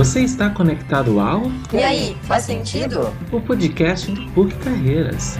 [0.00, 1.42] Você está conectado ao
[1.74, 3.00] E aí, faz sentido?
[3.30, 5.36] o podcast do PUC Carreiras.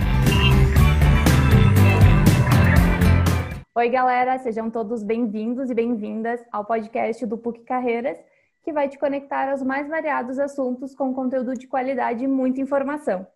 [3.75, 8.19] Oi, galera, sejam todos bem-vindos e bem-vindas ao podcast do PUC Carreiras,
[8.62, 13.27] que vai te conectar aos mais variados assuntos com conteúdo de qualidade e muita informação.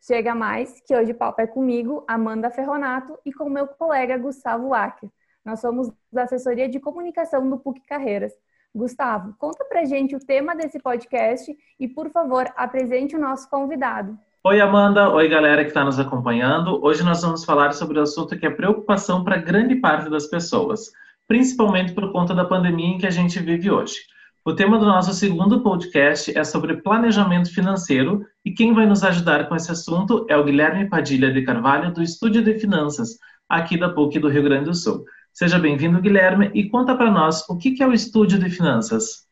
[0.00, 4.72] Chega mais, que hoje o papo é comigo, Amanda Ferronato, e com meu colega Gustavo
[4.72, 5.10] Acker.
[5.44, 8.32] Nós somos da assessoria de comunicação do PUC Carreiras.
[8.74, 14.16] Gustavo, conta pra gente o tema desse podcast e, por favor, apresente o nosso convidado.
[14.44, 15.10] Oi, Amanda.
[15.10, 16.82] Oi, galera que está nos acompanhando.
[16.82, 20.92] Hoje nós vamos falar sobre o assunto que é preocupação para grande parte das pessoas,
[21.26, 23.96] principalmente por conta da pandemia em que a gente vive hoje.
[24.42, 29.48] O tema do nosso segundo podcast é sobre planejamento financeiro e quem vai nos ajudar
[29.48, 33.90] com esse assunto é o Guilherme Padilha de Carvalho, do Estúdio de Finanças, aqui da
[33.90, 35.04] PUC do Rio Grande do Sul.
[35.32, 39.26] Seja bem-vindo, Guilherme, e conta para nós o que é o Estúdio de Finanças.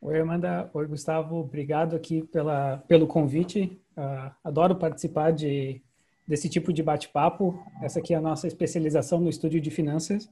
[0.00, 0.70] Oi, Amanda.
[0.72, 1.36] Oi, Gustavo.
[1.36, 3.78] Obrigado aqui pela, pelo convite.
[3.96, 5.82] Uh, adoro participar de,
[6.26, 7.62] desse tipo de bate-papo.
[7.82, 10.30] Essa aqui é a nossa especialização no Estúdio de Finanças.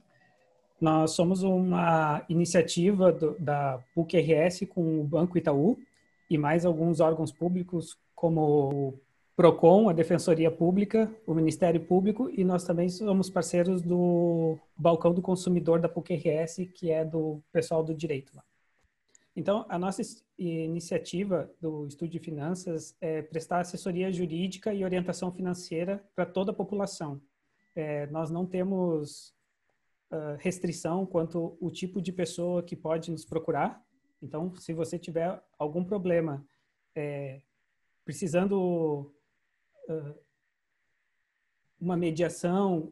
[0.79, 5.77] Nós somos uma iniciativa do, da PUC-RS com o Banco Itaú
[6.29, 8.99] e mais alguns órgãos públicos, como o
[9.35, 15.21] PROCON, a Defensoria Pública, o Ministério Público, e nós também somos parceiros do Balcão do
[15.21, 18.43] Consumidor da PUC-RS, que é do pessoal do direito lá.
[19.35, 20.01] Então, a nossa
[20.37, 26.55] iniciativa do Estúdio de Finanças é prestar assessoria jurídica e orientação financeira para toda a
[26.55, 27.21] população.
[27.75, 29.35] É, nós não temos
[30.09, 33.83] uh, restrição quanto o tipo de pessoa que pode nos procurar.
[34.21, 36.45] Então, se você tiver algum problema
[36.95, 37.41] é,
[38.05, 39.13] precisando
[41.79, 42.91] uma mediação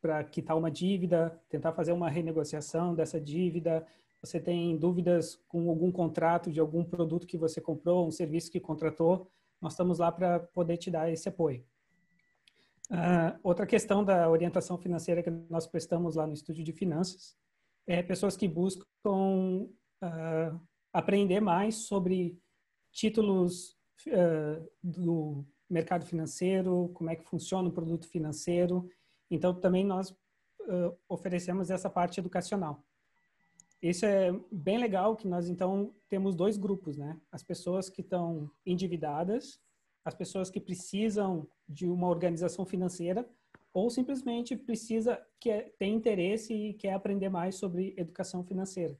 [0.00, 3.86] para quitar uma dívida, tentar fazer uma renegociação dessa dívida,
[4.22, 8.60] você tem dúvidas com algum contrato de algum produto que você comprou, um serviço que
[8.60, 11.64] contratou, nós estamos lá para poder te dar esse apoio.
[12.90, 17.36] Uh, outra questão da orientação financeira que nós prestamos lá no Estúdio de Finanças
[17.86, 19.68] é pessoas que buscam
[20.02, 20.60] uh,
[20.92, 22.38] aprender mais sobre
[22.90, 23.76] títulos
[24.08, 28.88] uh, do mercado financeiro, como é que funciona o produto financeiro.
[29.30, 30.14] Então, também nós
[31.08, 32.84] oferecemos essa parte educacional.
[33.82, 37.18] Isso é bem legal que nós então temos dois grupos, né?
[37.32, 39.58] As pessoas que estão endividadas,
[40.04, 43.26] as pessoas que precisam de uma organização financeira
[43.72, 48.98] ou simplesmente precisa que tem interesse e quer aprender mais sobre educação financeira.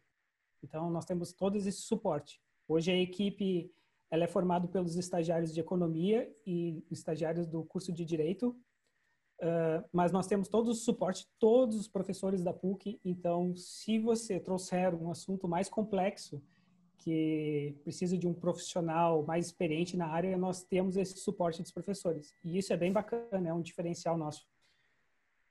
[0.63, 2.41] Então nós temos todo esse suporte.
[2.67, 3.71] Hoje a equipe
[4.11, 8.57] ela é formada pelos estagiários de economia e estagiários do curso de direito
[9.41, 13.01] Uh, mas nós temos todo o suporte, todos os professores da PUC.
[13.03, 16.43] Então, se você trouxer um assunto mais complexo,
[16.99, 22.35] que precisa de um profissional mais experiente na área, nós temos esse suporte dos professores.
[22.45, 24.47] E isso é bem bacana, é um diferencial nosso.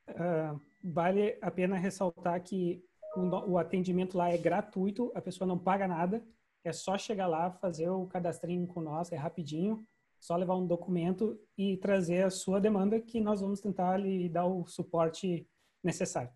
[0.07, 2.83] Uh, vale a pena ressaltar que
[3.15, 6.23] o, o atendimento lá é gratuito, a pessoa não paga nada,
[6.63, 9.85] é só chegar lá, fazer o cadastrinho com nós, é rapidinho
[10.19, 14.45] só levar um documento e trazer a sua demanda que nós vamos tentar lhe dar
[14.45, 15.47] o suporte
[15.83, 16.29] necessário.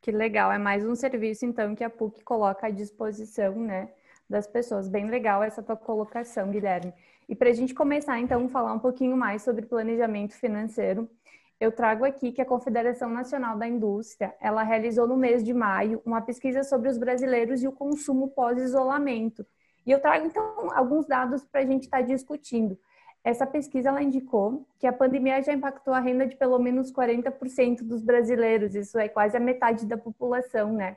[0.00, 3.92] Que legal, é mais um serviço então que a PUC coloca à disposição, né,
[4.30, 4.88] das pessoas.
[4.88, 6.94] Bem legal essa tua colocação, Guilherme.
[7.28, 11.10] E para a gente começar então falar um pouquinho mais sobre planejamento financeiro,
[11.58, 16.02] eu trago aqui que a Confederação Nacional da Indústria, ela realizou no mês de maio
[16.04, 19.46] uma pesquisa sobre os brasileiros e o consumo pós-isolamento.
[19.86, 22.78] E eu trago, então, alguns dados para a gente estar tá discutindo.
[23.24, 27.82] Essa pesquisa ela indicou que a pandemia já impactou a renda de pelo menos 40%
[27.82, 30.96] dos brasileiros, isso é quase a metade da população, né?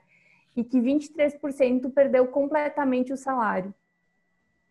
[0.55, 3.73] E que 23% perdeu completamente o salário.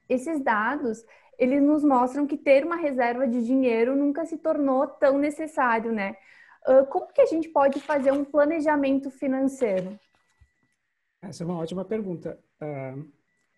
[0.09, 1.05] Esses dados,
[1.39, 6.17] eles nos mostram que ter uma reserva de dinheiro nunca se tornou tão necessário, né?
[6.91, 9.99] Como que a gente pode fazer um planejamento financeiro?
[11.23, 12.39] Essa é uma ótima pergunta.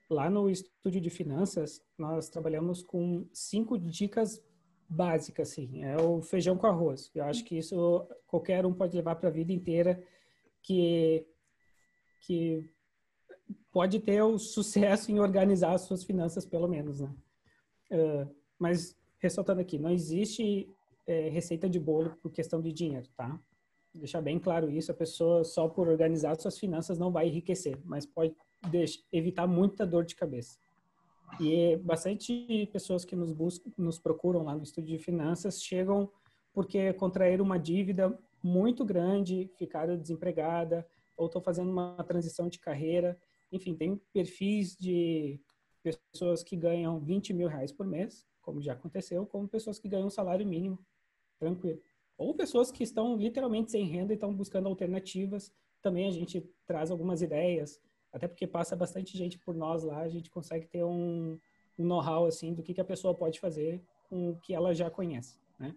[0.09, 4.41] Lá no estúdio de finanças, nós trabalhamos com cinco dicas
[4.88, 5.83] básicas, assim.
[5.83, 7.11] É o feijão com arroz.
[7.15, 10.03] Eu acho que isso qualquer um pode levar para a vida inteira,
[10.62, 11.26] que,
[12.21, 12.69] que
[13.73, 17.11] pode ter o sucesso em organizar as suas finanças, pelo menos, né?
[17.91, 18.29] Uh,
[18.59, 20.69] mas, ressaltando aqui, não existe
[21.07, 23.39] é, receita de bolo por questão de dinheiro, tá?
[23.93, 28.07] Deixar bem claro isso, a pessoa só por organizar suas finanças não vai enriquecer, mas
[28.07, 28.35] pode
[28.71, 30.59] deixa, evitar muita dor de cabeça.
[31.41, 36.11] E bastante pessoas que nos buscam, nos procuram lá no estúdio de finanças chegam
[36.53, 40.87] porque contraíram uma dívida muito grande, ficaram desempregada
[41.17, 43.19] ou estão fazendo uma transição de carreira
[43.53, 45.41] enfim, tem perfis de
[45.82, 50.06] pessoas que ganham 20 mil reais por mês, como já aconteceu, como pessoas que ganham
[50.06, 50.79] um salário mínimo,
[51.38, 51.81] tranquilo.
[52.17, 55.53] Ou pessoas que estão literalmente sem renda e estão buscando alternativas.
[55.81, 57.81] Também a gente traz algumas ideias,
[58.12, 61.38] até porque passa bastante gente por nós lá, a gente consegue ter um,
[61.79, 64.91] um know-how assim do que, que a pessoa pode fazer com o que ela já
[64.91, 65.75] conhece, né?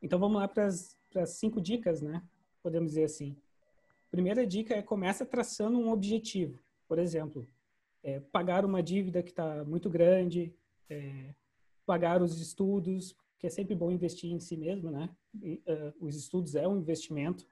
[0.00, 0.96] Então vamos lá para as
[1.30, 2.22] cinco dicas, né?
[2.62, 3.36] Podemos dizer assim.
[4.10, 6.58] Primeira dica é começa traçando um objetivo.
[6.86, 7.48] Por exemplo,
[8.02, 10.54] é, pagar uma dívida que está muito grande,
[10.88, 11.34] é,
[11.86, 15.10] pagar os estudos, que é sempre bom investir em si mesmo, né?
[15.42, 17.44] E, uh, os estudos é um investimento.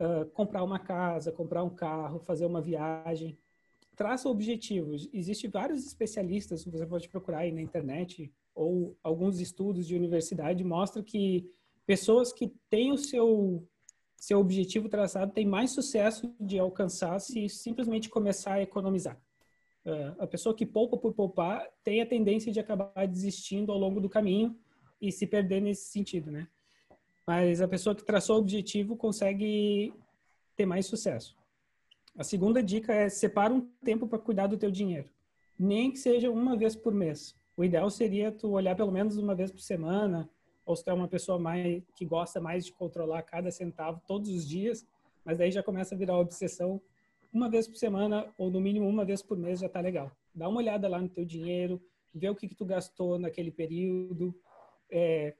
[0.00, 3.38] Uh, comprar uma casa, comprar um carro, fazer uma viagem.
[3.94, 5.08] Traça objetivos.
[5.12, 11.02] Existem vários especialistas, você pode procurar aí na internet, ou alguns estudos de universidade mostram
[11.02, 11.50] que
[11.86, 13.62] pessoas que têm o seu
[14.16, 19.20] seu objetivo traçado têm mais sucesso de alcançar se simplesmente começar a economizar.
[19.84, 24.00] Uh, a pessoa que poupa por poupar tem a tendência de acabar desistindo ao longo
[24.00, 24.58] do caminho
[25.00, 26.48] e se perder nesse sentido, né?
[27.26, 29.92] Mas a pessoa que traçou o objetivo consegue
[30.56, 31.36] ter mais sucesso.
[32.16, 35.10] A segunda dica é separa um tempo para cuidar do teu dinheiro,
[35.58, 37.34] nem que seja uma vez por mês.
[37.56, 40.28] O ideal seria tu olhar pelo menos uma vez por semana,
[40.64, 44.30] ou se tu é uma pessoa mais que gosta mais de controlar cada centavo todos
[44.30, 44.86] os dias,
[45.24, 46.80] mas daí já começa a virar obsessão
[47.34, 50.10] uma vez por semana ou no mínimo uma vez por mês já tá legal.
[50.32, 51.82] Dá uma olhada lá no teu dinheiro,
[52.14, 54.32] vê o que, que tu gastou naquele período,
[54.88, 55.34] é,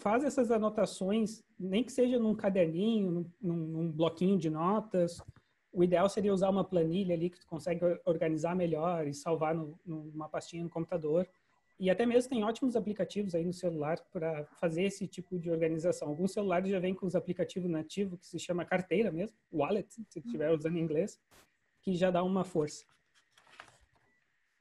[0.00, 5.22] faz essas anotações, nem que seja num caderninho, num, num, bloquinho de notas.
[5.72, 9.78] O ideal seria usar uma planilha ali que tu consegue organizar melhor e salvar no,
[9.84, 11.28] numa pastinha no computador.
[11.78, 16.08] E até mesmo tem ótimos aplicativos aí no celular para fazer esse tipo de organização.
[16.08, 20.18] Alguns celulares já vêm com os aplicativos nativos que se chama carteira mesmo, wallet, se
[20.18, 21.20] estiver usando em inglês,
[21.80, 22.84] que já dá uma força.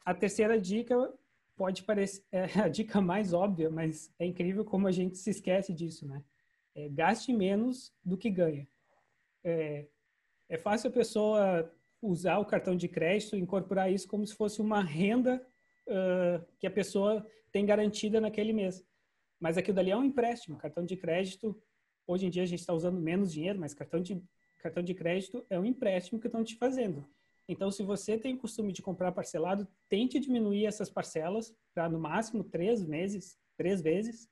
[0.06, 1.12] A terceira dica
[1.56, 5.74] pode parecer é a dica mais óbvia, mas é incrível como a gente se esquece
[5.74, 6.24] disso, né?
[6.75, 8.68] É, gaste menos do que ganha.
[9.44, 9.88] É,
[10.48, 14.84] é fácil a pessoa usar o cartão de crédito, incorporar isso como se fosse uma
[14.84, 15.44] renda
[15.88, 18.86] uh, que a pessoa tem garantida naquele mês.
[19.39, 20.57] Mas aquilo dali é um empréstimo.
[20.57, 21.60] Cartão de crédito,
[22.06, 24.22] hoje em dia a gente está usando menos dinheiro, mas cartão de,
[24.60, 27.07] cartão de crédito é um empréstimo que estão te fazendo.
[27.48, 31.98] Então, se você tem o costume de comprar parcelado, tente diminuir essas parcelas para no
[31.98, 34.30] máximo três meses, três vezes.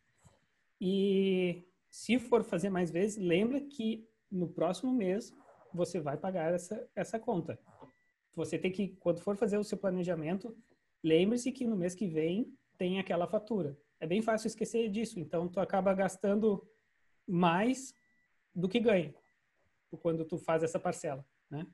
[0.82, 5.34] E se for fazer mais vezes, lembra que no próximo mês
[5.74, 7.58] você vai pagar essa, essa conta.
[8.36, 10.56] Você tem que, quando for fazer o seu planejamento,
[11.06, 13.78] lembre-se que no mês que vem tem aquela fatura.
[14.00, 16.68] É bem fácil esquecer disso, então tu acaba gastando
[17.28, 17.94] mais
[18.54, 19.14] do que ganha
[20.02, 21.66] quando tu faz essa parcela, né?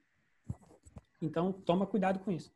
[1.20, 2.54] Então toma cuidado com isso.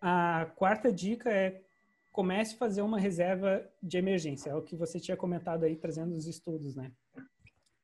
[0.00, 1.64] A quarta dica é
[2.12, 6.14] comece a fazer uma reserva de emergência, é o que você tinha comentado aí trazendo
[6.14, 6.92] os estudos, né?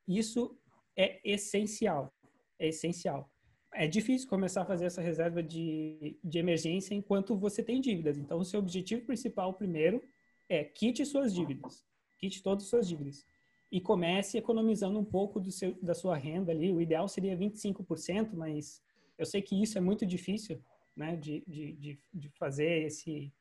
[0.07, 0.57] Isso
[0.95, 2.15] é essencial,
[2.59, 3.31] é essencial
[3.77, 8.19] é difícil começar a fazer essa reserva de, de emergência enquanto você tem dívidas.
[8.19, 10.03] Então, o seu objetivo principal primeiro
[10.49, 11.85] é quite suas dívidas,
[12.19, 13.25] quite todas as suas dívidas
[13.71, 16.73] e comece economizando um pouco do seu, da sua renda ali.
[16.73, 18.83] O ideal seria 25%, mas
[19.19, 20.63] eu sei que isso é muito difícil,
[20.97, 23.33] né, de, de, de, de fazer esse,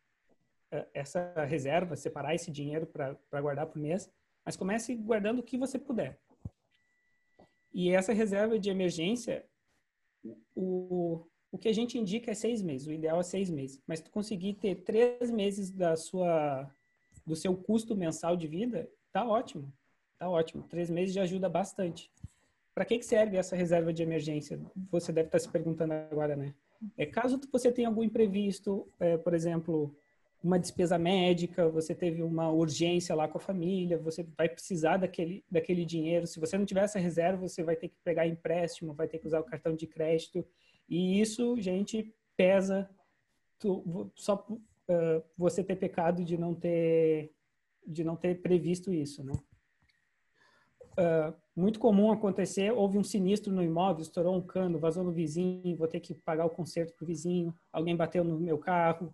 [0.71, 4.11] eh, essa reserva, separar esse dinheiro para guardar por mês,
[4.43, 6.19] mas comece guardando o que você puder.
[7.73, 9.45] E essa reserva de emergência,
[10.55, 13.81] o, o que a gente indica é seis meses, o ideal é seis meses.
[13.87, 16.69] Mas tu conseguir ter três meses da sua,
[17.25, 19.71] do seu custo mensal de vida, tá ótimo,
[20.17, 20.63] tá ótimo.
[20.63, 22.11] Três meses já ajuda bastante.
[22.73, 24.59] Para que, que serve essa reserva de emergência?
[24.91, 26.53] Você deve estar se perguntando agora, né?
[26.97, 29.95] É caso você tenha algum imprevisto, é, por exemplo,
[30.45, 35.43] uma despesa médica, você teve uma urgência lá com a família, você vai precisar daquele,
[35.49, 36.27] daquele dinheiro.
[36.27, 39.25] Se você não tiver essa reserva, você vai ter que pegar empréstimo, vai ter que
[39.25, 40.45] usar o cartão de crédito.
[40.87, 42.87] E isso, gente, pesa
[43.57, 47.31] tu, só uh, você ter pecado de não ter
[47.87, 49.33] de não ter previsto isso, né?
[50.97, 55.75] Uh, muito comum acontecer, houve um sinistro no imóvel, estourou um cano, vazou no vizinho,
[55.75, 59.13] vou ter que pagar o conserto pro vizinho, alguém bateu no meu carro,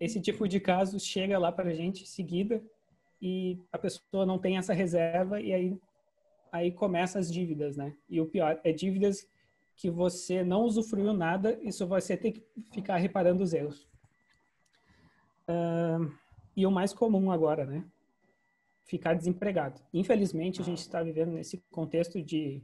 [0.00, 2.62] esse tipo de caso chega lá para a gente seguida
[3.20, 5.78] e a pessoa não tem essa reserva e aí
[6.52, 7.96] aí começa as dívidas, né?
[8.08, 9.28] E o pior é dívidas
[9.74, 13.88] que você não usufruiu nada e só você tem que ficar reparando os erros.
[15.48, 16.12] Uh,
[16.56, 17.84] e o mais comum agora, né?
[18.84, 19.80] Ficar desempregado.
[19.92, 22.62] Infelizmente, a gente está vivendo nesse contexto de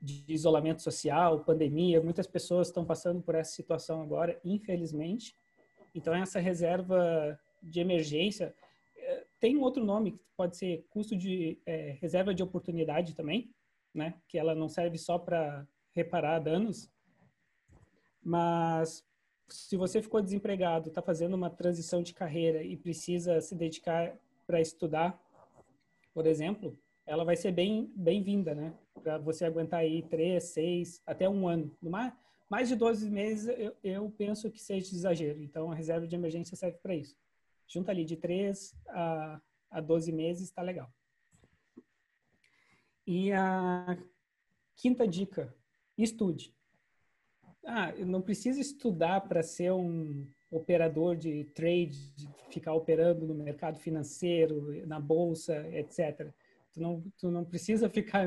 [0.00, 5.36] de isolamento social, pandemia, muitas pessoas estão passando por essa situação agora, infelizmente.
[5.94, 8.54] Então, essa reserva de emergência
[8.96, 13.50] eh, tem um outro nome, que pode ser custo de é, reserva de oportunidade também,
[13.94, 14.14] né?
[14.28, 16.90] Que ela não serve só para reparar danos,
[18.22, 19.04] mas
[19.48, 24.16] se você ficou desempregado, está fazendo uma transição de carreira e precisa se dedicar
[24.46, 25.20] para estudar,
[26.14, 28.72] por exemplo, ela vai ser bem bem-vinda, né?
[29.02, 31.70] Para você aguentar aí três, seis, até um ano.
[31.80, 32.12] Mais,
[32.50, 35.40] mais de 12 meses, eu, eu penso que seja exagero.
[35.40, 37.16] Então, a reserva de emergência serve para isso.
[37.68, 39.40] Junta ali de 3 a,
[39.70, 40.92] a 12 meses, está legal.
[43.06, 43.96] E a
[44.74, 45.54] quinta dica,
[45.96, 46.52] estude.
[47.64, 53.78] Ah, não precisa estudar para ser um operador de trade, de ficar operando no mercado
[53.78, 56.32] financeiro, na bolsa, etc.
[56.72, 58.26] Tu não, tu não precisa ficar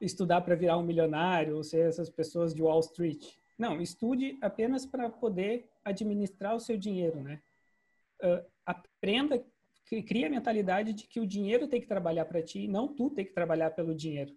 [0.00, 3.36] estudar para virar um milionário ou ser essas pessoas de Wall Street.
[3.58, 7.40] Não, estude apenas para poder administrar o seu dinheiro, né?
[8.22, 9.44] Uh, aprenda,
[10.06, 13.24] cria a mentalidade de que o dinheiro tem que trabalhar para ti, não tu tem
[13.24, 14.36] que trabalhar pelo dinheiro.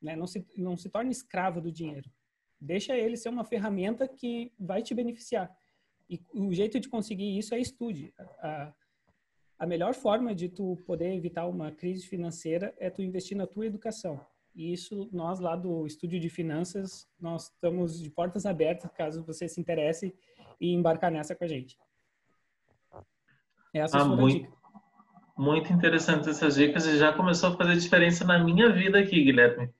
[0.00, 0.14] Né?
[0.14, 2.10] Não, se, não se torne escravo do dinheiro.
[2.60, 5.50] Deixa ele ser uma ferramenta que vai te beneficiar.
[6.08, 8.12] E o jeito de conseguir isso é estude.
[8.18, 8.74] A,
[9.58, 13.66] a melhor forma de tu poder evitar uma crise financeira é tu investir na tua
[13.66, 14.20] educação.
[14.54, 19.48] E isso, nós lá do Estúdio de Finanças, nós estamos de portas abertas, caso você
[19.48, 20.14] se interesse
[20.60, 21.76] e embarcar nessa com a gente.
[23.72, 24.52] Essa ah, muito, dica.
[25.36, 29.70] muito interessante essas dicas e já começou a fazer diferença na minha vida aqui, Guilherme.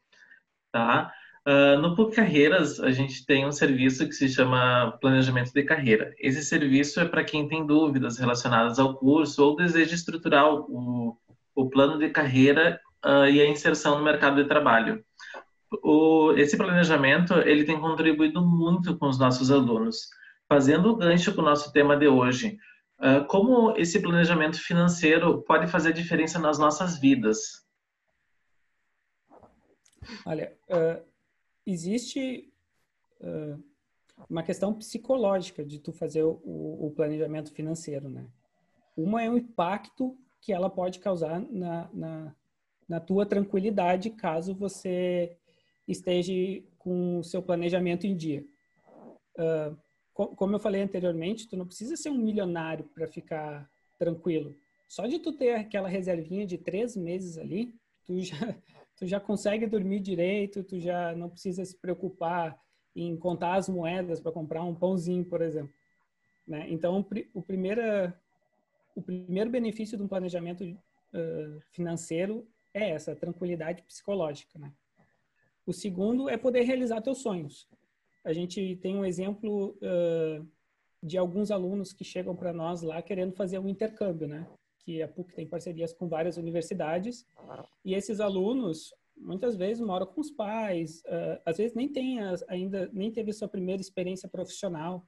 [0.73, 1.13] Tá?
[1.47, 6.13] Uh, no PUC Carreiras, a gente tem um serviço que se chama Planejamento de Carreira.
[6.19, 11.17] Esse serviço é para quem tem dúvidas relacionadas ao curso ou deseja estruturar o,
[11.55, 15.05] o plano de carreira uh, e a inserção no mercado de trabalho.
[15.83, 20.09] O, esse planejamento ele tem contribuído muito com os nossos alunos,
[20.49, 22.59] fazendo o gancho com o nosso tema de hoje.
[22.99, 27.65] Uh, como esse planejamento financeiro pode fazer diferença nas nossas vidas?
[30.25, 31.05] Olha, uh,
[31.67, 32.53] existe
[33.21, 33.63] uh,
[34.29, 38.27] uma questão psicológica de tu fazer o, o, planejamento financeiro, né?
[38.97, 42.35] Uma é o impacto que ela pode causar na, na,
[42.89, 45.37] na tua tranquilidade caso você
[45.87, 46.33] esteja
[46.79, 48.45] com o seu planejamento em dia.
[49.39, 49.77] Uh,
[50.15, 54.55] como eu falei anteriormente, tu não precisa ser um milionário para ficar tranquilo.
[54.89, 57.75] Só de tu ter aquela reservinha de três meses ali,
[58.05, 58.37] tu já,
[58.97, 62.57] tu já consegue dormir direito, tu já não precisa se preocupar
[62.95, 65.75] em contar as moedas para comprar um pãozinho, por exemplo.
[66.47, 66.67] Né?
[66.69, 68.17] Então, o, primeira,
[68.95, 74.59] o primeiro benefício de um planejamento uh, financeiro é essa tranquilidade psicológica.
[74.59, 74.71] Né?
[75.65, 77.67] O segundo é poder realizar teus sonhos.
[78.25, 80.47] A gente tem um exemplo uh,
[81.03, 84.47] de alguns alunos que chegam para nós lá querendo fazer um intercâmbio, né?
[84.85, 87.27] que a PUC tem parcerias com várias universidades,
[87.83, 92.45] e esses alunos muitas vezes moram com os pais, uh, às vezes nem tem as,
[92.49, 95.07] ainda nem teve sua primeira experiência profissional.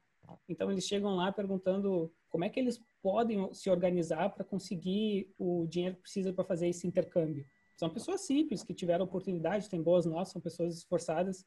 [0.49, 5.67] Então eles chegam lá perguntando como é que eles podem se organizar para conseguir o
[5.69, 7.45] dinheiro que precisa para fazer esse intercâmbio.
[7.77, 11.47] São pessoas simples que tiveram oportunidade, têm boas notas, são pessoas esforçadas.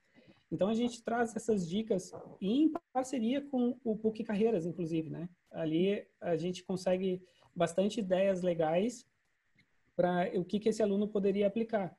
[0.51, 5.27] Então a gente traz essas dicas em parceria com o PUC Carreiras, inclusive, né?
[5.51, 7.21] Ali a gente consegue
[7.55, 9.05] bastante ideias legais
[9.95, 11.95] para o que, que esse aluno poderia aplicar.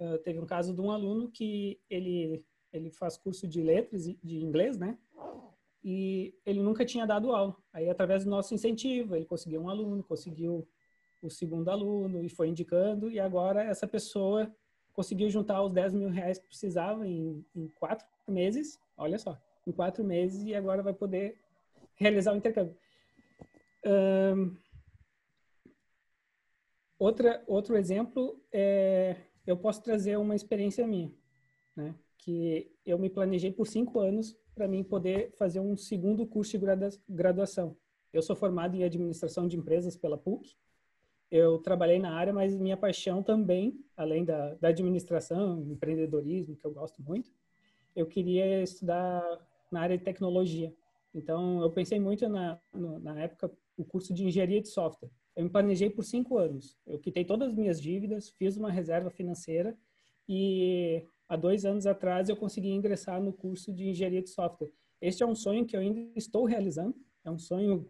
[0.00, 4.44] Uh, teve um caso de um aluno que ele, ele faz curso de letras, de
[4.44, 4.98] inglês, né?
[5.82, 7.56] E ele nunca tinha dado aula.
[7.72, 10.66] Aí, através do nosso incentivo, ele conseguiu um aluno, conseguiu
[11.26, 13.10] o segundo aluno e foi indicando.
[13.10, 14.50] E agora essa pessoa
[14.92, 18.78] conseguiu juntar os 10 mil reais que precisava em, em quatro meses.
[18.96, 21.38] Olha só, em quatro meses e agora vai poder
[21.96, 22.76] realizar o intercâmbio.
[23.84, 24.56] Um,
[26.98, 29.16] Outra, outro exemplo é,
[29.46, 31.12] eu posso trazer uma experiência minha,
[31.76, 31.94] né?
[32.18, 36.64] Que eu me planejei por cinco anos para mim poder fazer um segundo curso de
[37.06, 37.76] graduação.
[38.12, 40.56] Eu sou formado em administração de empresas pela PUC.
[41.30, 46.72] Eu trabalhei na área, mas minha paixão também, além da, da administração, empreendedorismo, que eu
[46.72, 47.30] gosto muito,
[47.94, 49.22] eu queria estudar
[49.70, 50.72] na área de tecnologia.
[51.14, 55.50] Então, eu pensei muito na, na época o curso de engenharia de software eu me
[55.50, 56.78] planejei por cinco anos.
[56.86, 59.76] Eu quitei todas as minhas dívidas, fiz uma reserva financeira
[60.26, 64.72] e há dois anos atrás eu consegui ingressar no curso de engenharia de software.
[64.98, 66.96] Este é um sonho que eu ainda estou realizando.
[67.22, 67.86] É um sonho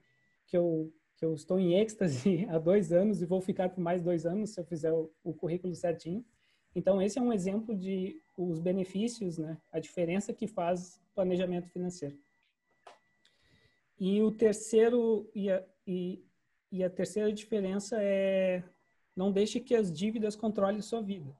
[0.48, 4.02] que eu que eu estou em êxtase há dois anos e vou ficar por mais
[4.02, 6.24] dois anos se eu fizer o, o currículo certinho.
[6.74, 9.56] Então, esse é um exemplo de os benefícios, né?
[9.72, 12.18] A diferença que faz planejamento financeiro.
[13.98, 16.22] E o terceiro e a, e,
[16.70, 18.62] e a terceira diferença é
[19.16, 21.34] não deixe que as dívidas controlem sua vida.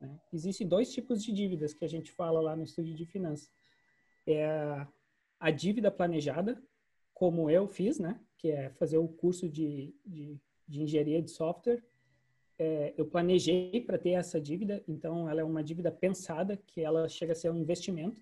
[0.00, 0.08] Né?
[0.32, 3.50] Existem dois tipos de dívidas que a gente fala lá no estúdio de finanças.
[4.24, 4.88] É a,
[5.40, 6.62] a dívida planejada,
[7.18, 8.20] como eu fiz, né?
[8.36, 11.82] Que é fazer o curso de, de, de engenharia de software.
[12.56, 17.08] É, eu planejei para ter essa dívida, então ela é uma dívida pensada, que ela
[17.08, 18.20] chega a ser um investimento.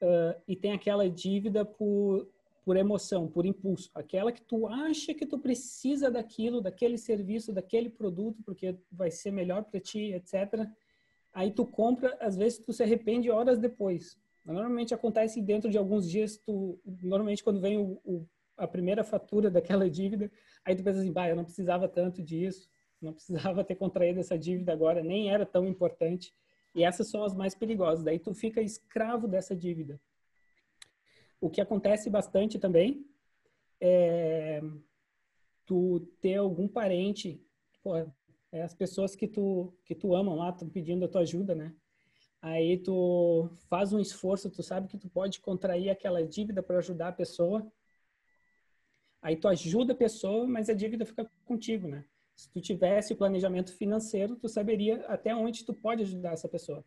[0.00, 2.26] Uh, e tem aquela dívida por
[2.64, 7.88] por emoção, por impulso, aquela que tu acha que tu precisa daquilo, daquele serviço, daquele
[7.88, 10.68] produto, porque vai ser melhor para ti, etc.
[11.32, 14.18] Aí tu compra, às vezes tu se arrepende horas depois.
[14.52, 18.26] Normalmente acontece dentro de alguns dias, tu normalmente quando vem o, o,
[18.56, 20.30] a primeira fatura daquela dívida,
[20.64, 22.68] aí tu pensa assim, bah, eu não precisava tanto disso,
[23.00, 26.34] não precisava ter contraído essa dívida agora, nem era tão importante.
[26.74, 28.04] E essas são as mais perigosas.
[28.04, 30.00] Daí tu fica escravo dessa dívida.
[31.40, 33.06] O que acontece bastante também
[33.80, 34.60] é
[35.66, 37.40] tu ter algum parente,
[37.82, 37.96] pô,
[38.50, 41.74] é as pessoas que tu que tu ama lá estão pedindo a tua ajuda, né?
[42.40, 47.08] Aí tu faz um esforço, tu sabe que tu pode contrair aquela dívida para ajudar
[47.08, 47.66] a pessoa.
[49.20, 52.04] Aí tu ajuda a pessoa, mas a dívida fica contigo, né?
[52.36, 56.84] Se tu tivesse o planejamento financeiro, tu saberia até onde tu pode ajudar essa pessoa.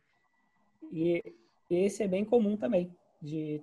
[0.92, 1.22] E
[1.70, 3.62] esse é bem comum também, de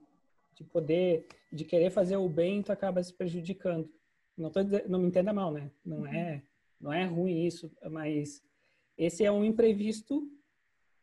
[0.59, 3.89] de poder, de querer fazer o bem, tu acaba se prejudicando.
[4.37, 5.71] Não tô não me entenda mal, né?
[5.85, 6.43] Não é,
[6.81, 8.43] não é ruim isso, mas
[8.97, 10.29] esse é um imprevisto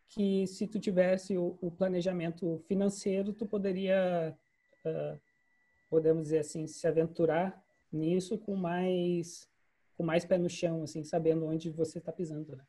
[0.08, 4.38] que se tu tivesse o, o planejamento financeiro, tu poderia,
[4.86, 5.20] uh,
[5.90, 9.50] podemos dizer assim, se aventurar nisso com mais,
[9.98, 12.64] com mais pé no chão, assim, sabendo onde você está pisando, né?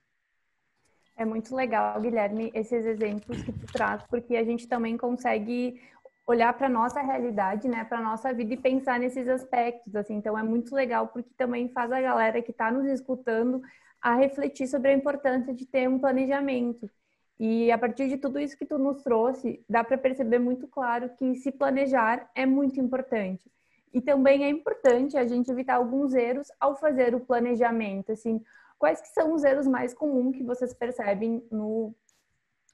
[1.18, 5.80] É muito legal, Guilherme, esses exemplos que tu traz, porque a gente também consegue
[6.26, 10.14] olhar para nossa realidade, né, para nossa vida e pensar nesses aspectos, assim.
[10.14, 13.62] Então é muito legal porque também faz a galera que está nos escutando
[14.02, 16.90] a refletir sobre a importância de ter um planejamento.
[17.38, 21.10] E a partir de tudo isso que tu nos trouxe, dá para perceber muito claro
[21.16, 23.50] que se planejar é muito importante.
[23.92, 28.42] E também é importante a gente evitar alguns erros ao fazer o planejamento, assim.
[28.78, 31.94] Quais que são os erros mais comuns que vocês percebem no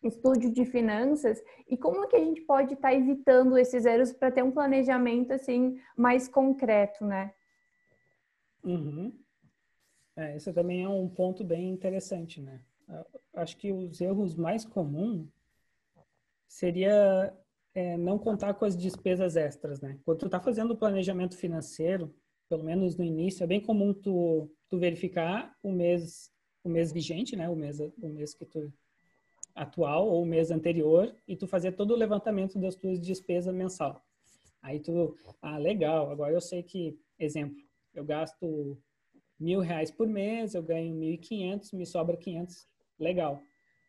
[0.03, 4.33] estúdio de finanças e como que a gente pode estar tá evitando esses erros para
[4.33, 7.33] ter um planejamento assim mais concreto, né?
[8.65, 9.13] Uhum.
[10.17, 12.61] É, esse também é um ponto bem interessante, né?
[13.35, 15.29] Acho que os erros mais comuns
[16.47, 17.35] seria
[17.75, 19.99] é, não contar com as despesas extras, né?
[20.05, 22.15] Quando tu está fazendo o planejamento financeiro,
[22.49, 26.31] pelo menos no início, é bem comum tu, tu verificar o mês
[26.65, 27.49] o mês vigente, né?
[27.49, 28.73] O mês o mês que tu
[29.55, 34.05] atual ou o mês anterior e tu fazer todo o levantamento das tuas despesas mensal.
[34.63, 37.61] Aí tu, ah, legal, agora eu sei que, exemplo,
[37.93, 38.79] eu gasto
[39.39, 42.67] mil reais por mês, eu ganho mil e quinhentos, me sobra quinhentos,
[43.03, 43.43] legal.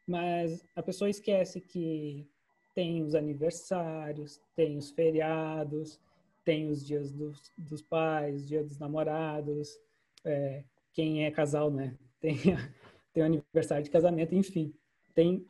[0.08, 2.28] Mas a pessoa esquece que
[2.76, 6.00] tem os aniversários, tem os feriados,
[6.44, 9.80] tem os dias dos, dos pais, dia dos namorados,
[10.26, 11.96] é, quem é casal, né?
[12.24, 12.38] Tem,
[13.12, 14.74] tem o aniversário de casamento, enfim
[15.14, 15.46] tem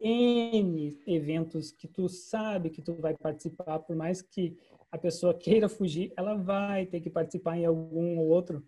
[0.00, 4.56] N eventos que tu sabe que tu vai participar, por mais que
[4.90, 8.64] a pessoa queira fugir, ela vai ter que participar em algum ou outro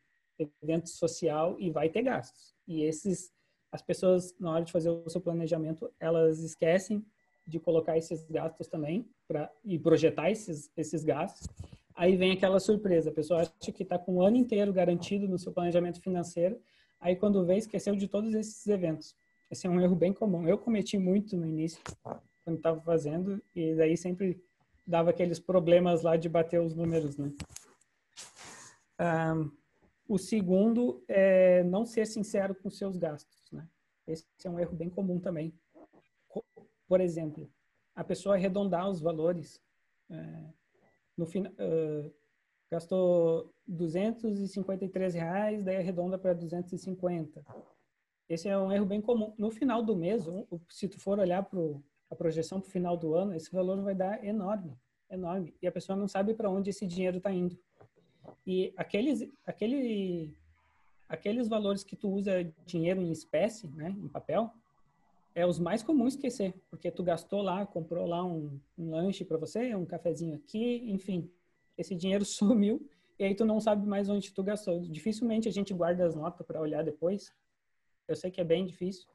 [0.63, 2.55] evento social e vai ter gastos.
[2.67, 3.33] E esses,
[3.73, 7.05] as pessoas, na hora de fazer o seu planejamento, elas esquecem
[7.47, 11.49] de colocar esses gastos também para e projetar esses, esses gastos.
[11.95, 15.39] Aí vem aquela surpresa, a pessoa acha que está com o ano inteiro garantido no
[15.39, 16.59] seu planejamento financeiro,
[16.99, 19.15] aí quando vê, esqueceu de todos esses eventos.
[19.51, 20.47] Esse é um erro bem comum.
[20.49, 21.81] Eu cometi muito no início,
[22.45, 24.43] quando estava fazendo, e daí sempre
[24.87, 27.33] dava aqueles problemas lá de bater os números, né?
[29.01, 29.51] Um,
[30.09, 33.40] o segundo é não ser sincero com seus gastos?
[34.13, 35.55] Esse é um erro bem comum também.
[36.87, 37.51] Por exemplo,
[37.95, 39.61] a pessoa arredondar os valores.
[40.11, 40.45] É,
[41.17, 42.13] no final, uh,
[42.71, 47.45] gastou 253 reais, daí arredonda para 250
[48.31, 49.35] esse é um erro bem comum.
[49.37, 50.25] No final do mês,
[50.69, 51.59] se tu for olhar para
[52.09, 54.79] a projeção para o final do ano, esse valor vai dar enorme,
[55.11, 55.53] enorme.
[55.61, 57.59] E a pessoa não sabe para onde esse dinheiro está indo.
[58.47, 60.33] E aqueles, aquele,
[61.11, 64.51] aqueles valores que tu usa dinheiro em espécie, né, em papel,
[65.35, 69.37] é os mais comuns esquecer, porque tu gastou lá, comprou lá um, um lanche para
[69.37, 71.29] você, um cafezinho aqui, enfim,
[71.77, 74.81] esse dinheiro sumiu e aí tu não sabe mais onde tu gastou.
[74.81, 77.35] Dificilmente a gente guarda as notas para olhar depois,
[78.09, 79.07] eu sei que é bem difícil,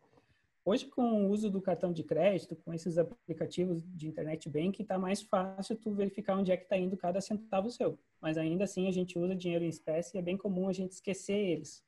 [0.68, 4.98] Hoje, com o uso do cartão de crédito, com esses aplicativos de internet bank, está
[4.98, 8.00] mais fácil tu verificar onde é que está indo cada centavo seu.
[8.20, 10.94] Mas ainda assim, a gente usa dinheiro em espécie e é bem comum a gente
[10.94, 11.86] esquecer eles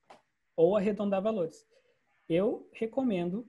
[0.55, 1.65] ou arredondar valores.
[2.29, 3.47] Eu recomendo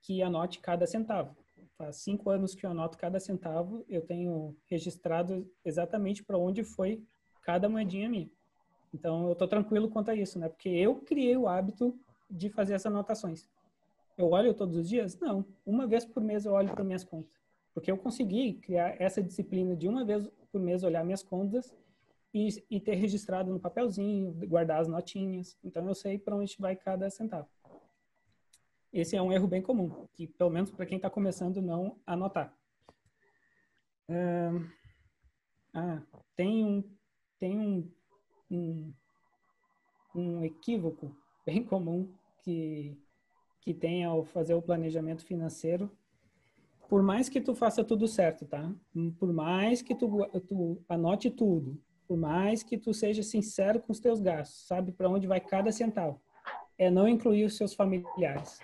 [0.00, 1.36] que anote cada centavo.
[1.76, 7.04] Faz cinco anos que eu anoto cada centavo, eu tenho registrado exatamente para onde foi
[7.42, 8.30] cada moedinha minha.
[8.94, 10.48] Então, eu estou tranquilo quanto a isso, né?
[10.48, 11.94] Porque eu criei o hábito
[12.30, 13.46] de fazer essas anotações.
[14.20, 15.18] Eu olho todos os dias?
[15.18, 15.46] Não.
[15.64, 17.32] Uma vez por mês eu olho para minhas contas.
[17.72, 21.74] Porque eu consegui criar essa disciplina de uma vez por mês olhar minhas contas
[22.34, 25.56] e, e ter registrado no papelzinho, guardar as notinhas.
[25.64, 27.48] Então eu sei para onde vai cada centavo.
[28.92, 32.54] Esse é um erro bem comum, que pelo menos para quem está começando não anotar.
[35.72, 36.02] ah,
[36.36, 36.84] tem um
[37.38, 37.90] tem um,
[38.50, 38.92] um,
[40.14, 42.98] um equívoco bem comum que
[43.60, 45.90] que tem ao fazer o planejamento financeiro,
[46.88, 48.72] por mais que tu faça tudo certo, tá?
[49.18, 54.00] Por mais que tu, tu anote tudo, por mais que tu seja sincero com os
[54.00, 56.20] teus gastos, sabe para onde vai cada centavo,
[56.76, 58.58] é não incluir os seus familiares.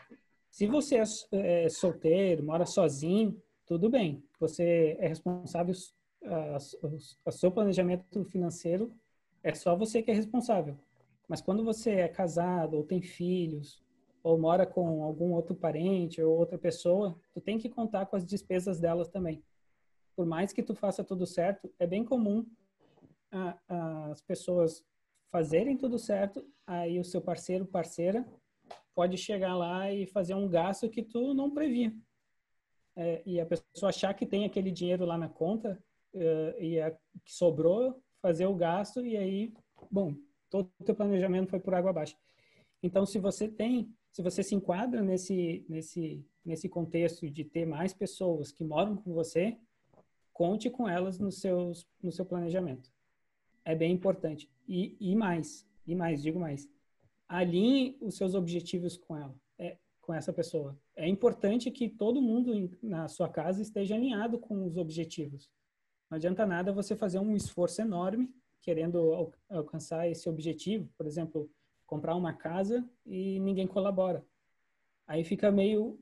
[0.50, 4.24] Se você é, é solteiro, mora sozinho, tudo bem.
[4.40, 5.74] Você é responsável,
[7.24, 8.92] a seu planejamento financeiro
[9.42, 10.76] é só você que é responsável.
[11.28, 13.84] Mas quando você é casado ou tem filhos,
[14.26, 18.26] ou mora com algum outro parente ou outra pessoa, tu tem que contar com as
[18.26, 19.40] despesas delas também.
[20.16, 22.44] Por mais que tu faça tudo certo, é bem comum
[23.30, 24.84] a, a, as pessoas
[25.30, 28.26] fazerem tudo certo, aí o seu parceiro, parceira,
[28.96, 31.94] pode chegar lá e fazer um gasto que tu não previa.
[32.96, 35.80] É, e a pessoa achar que tem aquele dinheiro lá na conta
[36.14, 39.54] uh, e a, que sobrou, fazer o gasto e aí,
[39.88, 40.16] bom,
[40.50, 42.16] todo o teu planejamento foi por água abaixo.
[42.82, 47.92] Então, se você tem se você se enquadra nesse, nesse, nesse contexto de ter mais
[47.92, 49.58] pessoas que moram com você,
[50.32, 52.90] conte com elas no, seus, no seu planejamento.
[53.62, 54.50] É bem importante.
[54.66, 56.66] E, e mais, e mais, digo mais,
[57.28, 60.74] alinhe os seus objetivos com ela, é, com essa pessoa.
[60.96, 65.50] É importante que todo mundo em, na sua casa esteja alinhado com os objetivos.
[66.08, 70.88] Não adianta nada você fazer um esforço enorme querendo al alcançar esse objetivo.
[70.96, 71.50] Por exemplo,
[71.86, 74.24] comprar uma casa e ninguém colabora.
[75.06, 75.98] Aí fica meio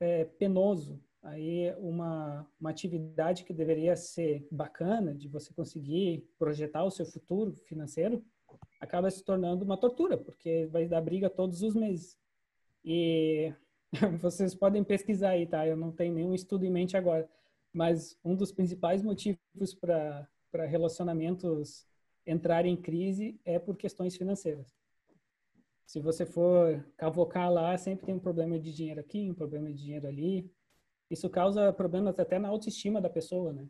[0.00, 1.00] é, penoso.
[1.22, 7.52] Aí uma, uma atividade que deveria ser bacana, de você conseguir projetar o seu futuro
[7.66, 8.24] financeiro,
[8.80, 12.16] acaba se tornando uma tortura, porque vai dar briga todos os meses.
[12.84, 13.52] E
[14.20, 15.66] vocês podem pesquisar aí, tá?
[15.66, 17.28] Eu não tenho nenhum estudo em mente agora,
[17.72, 20.26] mas um dos principais motivos para
[20.66, 21.86] relacionamentos
[22.26, 24.78] entrarem em crise é por questões financeiras
[25.88, 29.82] se você for cavocar lá, sempre tem um problema de dinheiro aqui, um problema de
[29.82, 30.52] dinheiro ali.
[31.10, 33.66] Isso causa problemas até na autoestima da pessoa, né?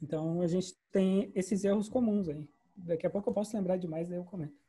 [0.00, 2.46] Então, a gente tem esses erros comuns aí.
[2.76, 4.60] Daqui a pouco eu posso lembrar de mais, daí eu comento.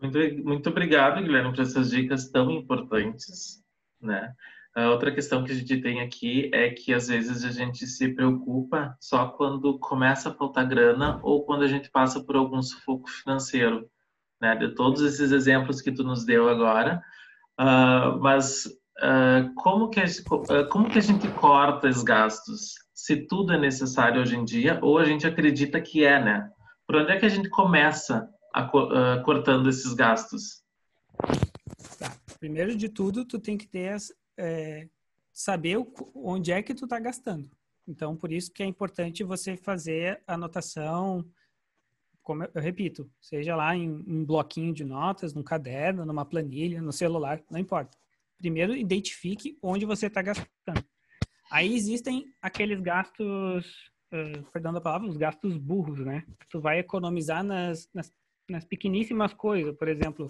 [0.00, 3.62] Muito, muito obrigado, Guilherme, por essas dicas tão importantes,
[4.00, 4.34] né?
[4.76, 8.96] Outra questão que a gente tem aqui é que às vezes a gente se preocupa
[9.00, 13.90] só quando começa a faltar grana ou quando a gente passa por algum sufoco financeiro,
[14.40, 14.54] né?
[14.54, 17.02] De todos esses exemplos que tu nos deu agora,
[17.60, 18.64] uh, mas
[19.00, 22.74] uh, como que a, uh, como que a gente corta os gastos?
[22.94, 26.48] Se tudo é necessário hoje em dia ou a gente acredita que é, né?
[26.86, 28.68] Por onde é que a gente começa a,
[29.24, 30.62] cortando esses gastos?
[31.98, 32.12] Tá.
[32.38, 33.94] Primeiro de tudo, tu tem que ter
[34.36, 34.88] é,
[35.32, 35.76] saber
[36.14, 37.50] onde é que tu está gastando.
[37.86, 41.24] Então, por isso que é importante você fazer a anotação,
[42.22, 46.92] como eu repito, seja lá em um bloquinho de notas, num caderno, numa planilha, no
[46.92, 47.98] celular, não importa.
[48.38, 50.84] Primeiro, identifique onde você está gastando.
[51.50, 56.24] Aí existem aqueles gastos, uh, perdão da palavra, os gastos burros, né?
[56.48, 58.12] Tu vai economizar nas, nas,
[58.48, 59.76] nas pequeníssimas coisas.
[59.76, 60.28] Por exemplo,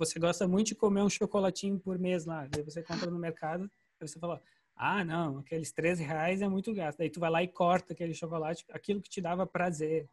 [0.00, 3.70] você gosta muito de comer um chocolatinho por mês lá, daí você compra no mercado,
[4.00, 4.42] aí você fala,
[4.74, 6.96] ah, não, aqueles 13 reais é muito gasto.
[6.96, 10.08] Daí tu vai lá e corta aquele chocolate, aquilo que te dava prazer.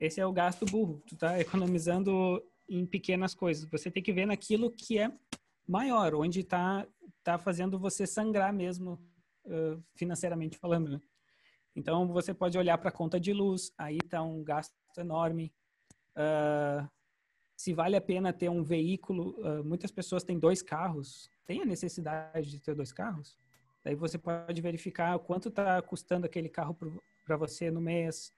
[0.00, 1.02] Esse é o gasto burro.
[1.06, 3.68] Tu tá economizando em pequenas coisas.
[3.70, 5.12] Você tem que ver naquilo que é
[5.68, 6.86] maior, onde tá,
[7.22, 8.98] tá fazendo você sangrar mesmo,
[9.44, 10.92] uh, financeiramente falando.
[10.92, 11.00] Né?
[11.74, 15.52] Então, você pode olhar para a conta de luz, aí tá um gasto enorme.
[16.16, 16.88] Uh,
[17.56, 19.30] se vale a pena ter um veículo.
[19.38, 21.30] Uh, muitas pessoas têm dois carros.
[21.46, 23.38] Tem a necessidade de ter dois carros?
[23.82, 26.76] Daí você pode verificar quanto está custando aquele carro
[27.24, 28.32] para você no mês.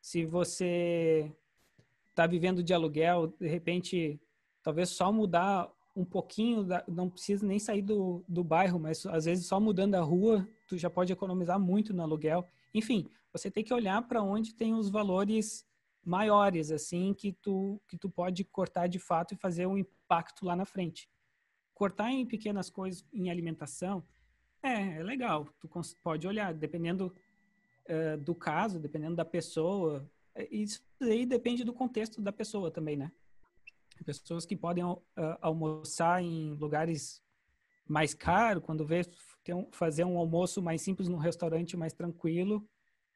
[0.00, 1.30] Se você
[2.10, 4.20] está vivendo de aluguel, de repente,
[4.62, 9.26] talvez só mudar um pouquinho, da, não precisa nem sair do, do bairro, mas às
[9.26, 12.46] vezes só mudando a rua, tu já pode economizar muito no aluguel.
[12.72, 15.66] Enfim, você tem que olhar para onde tem os valores
[16.04, 20.56] maiores, assim, que tu, que tu pode cortar de fato e fazer um impacto lá
[20.56, 21.08] na frente.
[21.74, 24.04] Cortar em pequenas coisas, em alimentação,
[24.62, 25.48] é, é legal.
[25.60, 25.68] Tu
[26.02, 27.14] pode olhar, dependendo
[27.88, 30.08] uh, do caso, dependendo da pessoa.
[30.34, 33.10] É, isso aí depende do contexto da pessoa também, né?
[34.04, 35.00] Pessoas que podem uh,
[35.40, 37.22] almoçar em lugares
[37.86, 39.02] mais caros, quando vê
[39.50, 42.66] um, fazer um almoço mais simples num restaurante mais tranquilo,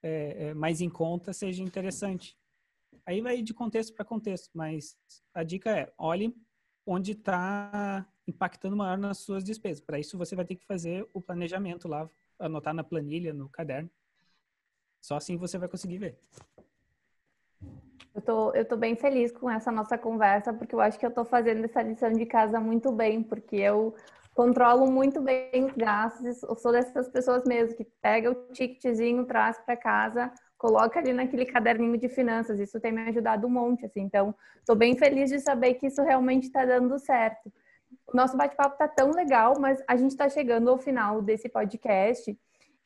[0.03, 2.37] é, é, mais em conta, seja interessante.
[3.05, 4.97] Aí vai de contexto para contexto, mas
[5.35, 6.35] a dica é, olhe
[6.87, 9.81] onde está impactando maior nas suas despesas.
[9.81, 13.91] Para isso, você vai ter que fazer o planejamento lá, anotar na planilha, no caderno.
[15.01, 16.19] Só assim você vai conseguir ver.
[18.15, 21.11] Eu tô, eu tô bem feliz com essa nossa conversa, porque eu acho que eu
[21.11, 23.95] tô fazendo essa lição de casa muito bem, porque eu
[24.35, 26.43] controlo muito bem os gastos.
[26.43, 31.45] Eu sou dessas pessoas mesmo que pega o ticketzinho, traz para casa, coloca ali naquele
[31.45, 32.59] caderninho de finanças.
[32.59, 34.01] Isso tem me ajudado um monte, assim.
[34.01, 37.53] Então, estou bem feliz de saber que isso realmente está dando certo.
[38.07, 42.37] O nosso bate-papo está tão legal, mas a gente está chegando ao final desse podcast.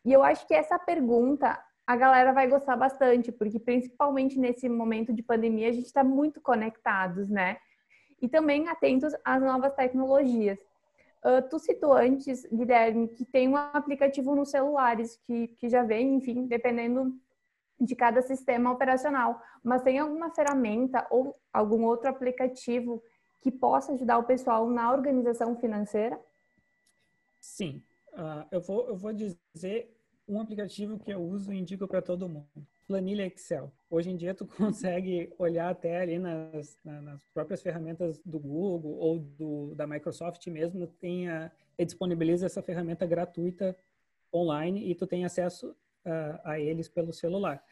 [0.05, 5.13] E eu acho que essa pergunta a galera vai gostar bastante, porque principalmente nesse momento
[5.13, 7.57] de pandemia a gente está muito conectados, né?
[8.23, 10.59] E também atentos às novas tecnologias.
[11.25, 16.15] Uh, tu citou antes, Guilherme, que tem um aplicativo nos celulares que, que já vem,
[16.15, 17.15] enfim, dependendo
[17.81, 19.41] de cada sistema operacional.
[19.63, 23.03] Mas tem alguma ferramenta ou algum outro aplicativo
[23.41, 26.21] que possa ajudar o pessoal na organização financeira?
[27.41, 27.83] Sim.
[28.13, 29.97] Uh, eu, vou, eu vou dizer
[30.29, 32.67] um aplicativo que eu uso e indico para todo mundo.
[32.87, 33.73] Planilha Excel.
[33.89, 39.19] Hoje em dia tu consegue olhar até ali nas, nas próprias ferramentas do Google ou
[39.19, 43.77] do, da Microsoft mesmo, tem a, disponibiliza essa ferramenta gratuita
[44.33, 47.63] online e tu tem acesso a, a eles pelo celular.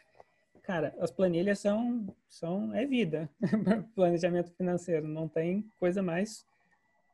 [0.63, 3.29] Cara, as planilhas são, são é vida,
[3.95, 6.47] planejamento financeiro, não tem coisa mais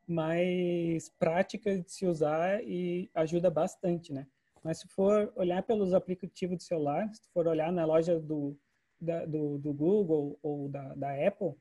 [0.07, 4.27] mais prática de se usar e ajuda bastante, né?
[4.63, 8.57] Mas se for olhar pelos aplicativos de celular, se for olhar na loja do,
[8.99, 11.53] da, do, do, Google ou da, da Apple,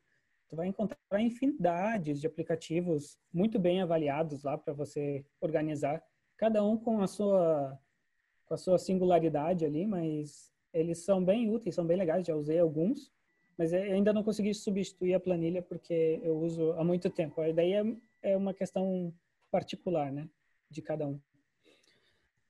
[0.48, 6.02] tu vai encontrar infinidades de aplicativos muito bem avaliados lá para você organizar,
[6.36, 7.78] cada um com a sua
[8.46, 12.59] com a sua singularidade ali, mas eles são bem úteis, são bem legais, já usei
[12.59, 13.12] alguns,
[13.57, 17.40] mas ainda não consegui substituir a planilha porque eu uso há muito tempo.
[17.40, 17.85] Aí daí é,
[18.22, 19.12] é uma questão
[19.50, 20.28] particular, né,
[20.68, 21.14] de cada um.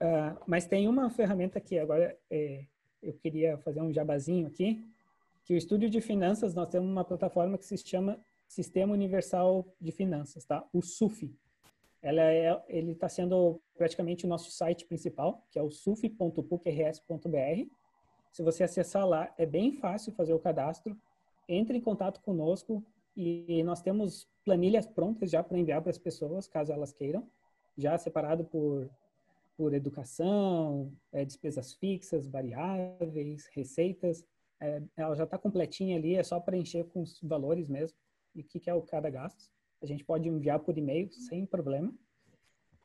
[0.01, 2.65] Uh, mas tem uma ferramenta que agora é,
[3.03, 4.83] eu queria fazer um jabazinho aqui,
[5.45, 9.93] que o Estúdio de Finanças, nós temos uma plataforma que se chama Sistema Universal de
[9.93, 10.67] Finanças, tá?
[10.73, 11.35] O SUFI.
[12.05, 17.69] Ela é, ele está sendo praticamente o nosso site principal, que é o suf.pucrs.br.
[18.31, 20.95] Se você acessar lá, é bem fácil fazer o cadastro.
[21.49, 22.85] Entre em contato conosco
[23.17, 27.27] e nós temos planilhas prontas já para enviar para as pessoas, caso elas queiram,
[27.77, 28.91] já separado por
[29.57, 34.25] por educação, é, despesas fixas, variáveis, receitas.
[34.61, 37.97] É, ela já está completinha ali, é só preencher com os valores mesmo
[38.35, 39.45] e o que, que é o cada gasto.
[39.85, 41.93] A gente pode enviar por e-mail sem problema.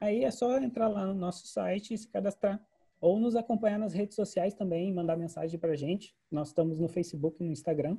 [0.02, 2.62] Aí é só entrar lá no nosso site e se cadastrar.
[3.00, 6.14] Ou nos acompanhar nas redes sociais também, mandar mensagem para a gente.
[6.30, 7.98] Nós estamos no Facebook e no Instagram.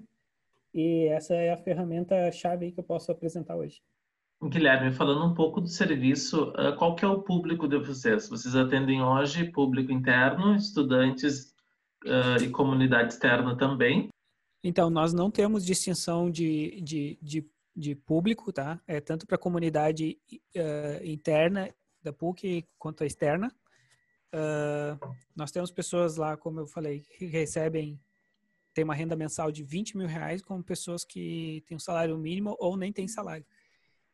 [0.75, 3.81] E essa é a ferramenta chave que eu posso apresentar hoje.
[4.45, 8.29] Guilherme, falando um pouco do serviço, ah, qual que é o público de vocês?
[8.29, 11.55] Vocês atendem hoje público interno, estudantes
[12.05, 14.11] uh, e comunidade externa também?
[14.63, 18.81] Então, nós não temos distinção de, de, de, de público, tá?
[18.87, 23.55] É tanto para a comunidade uh, interna da PUC quanto a externa.
[24.33, 27.99] Uh, nós temos pessoas lá, como eu falei, que recebem,
[28.75, 32.55] tem uma renda mensal de 20 mil reais, como pessoas que têm um salário mínimo
[32.59, 33.47] ou nem têm salário.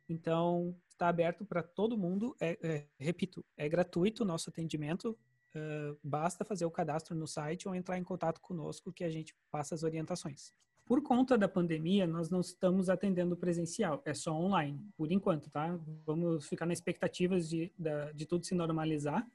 [0.09, 2.35] Então, está aberto para todo mundo.
[2.41, 5.19] É, é, repito, é gratuito o nosso atendimento.
[5.55, 9.35] Uh, basta fazer o cadastro no site ou entrar em contato conosco que a gente
[9.51, 10.53] passa as orientações.
[10.87, 15.77] Por conta da pandemia, nós não estamos atendendo presencial, é só online, por enquanto, tá?
[16.05, 17.73] Vamos ficar na expectativa de,
[18.15, 19.29] de tudo se normalizar.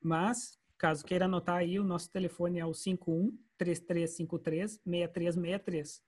[0.00, 6.02] Mas, caso queira anotar aí, o nosso telefone é o 51 3353 6363.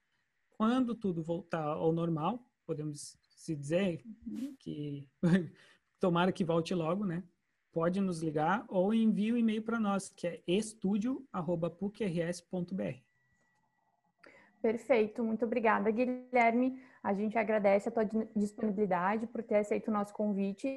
[0.49, 4.03] Quando tudo voltar ao normal, podemos se dizer
[4.57, 5.07] que
[5.99, 7.23] tomara que volte logo, né?
[7.71, 13.14] Pode nos ligar ou envie o um e-mail para nós, que é estudio@pucrs.br.
[14.65, 16.81] Perfeito, muito obrigada, Guilherme.
[17.03, 18.03] A gente agradece a tua
[18.35, 20.67] disponibilidade por ter aceito o nosso convite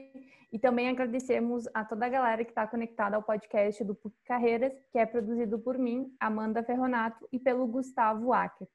[0.52, 4.74] e também agradecemos a toda a galera que está conectada ao podcast do PUC Carreiras,
[4.92, 8.68] que é produzido por mim, Amanda Ferronato, e pelo Gustavo Acker.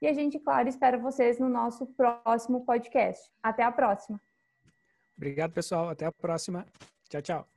[0.00, 3.30] E a gente, claro, espera vocês no nosso próximo podcast.
[3.40, 4.20] Até a próxima.
[5.16, 5.88] Obrigado, pessoal.
[5.88, 6.66] Até a próxima.
[7.08, 7.48] Tchau, tchau.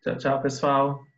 [0.00, 1.13] Tchau, tchau, pessoal.